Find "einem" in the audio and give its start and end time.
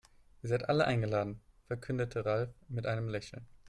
2.87-3.07